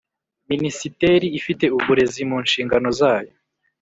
minisiteri 0.49 1.27
ifite 1.39 1.65
uburezi 1.77 2.21
mu 2.29 2.37
nshingano 2.45 2.87
zayo 2.99 3.33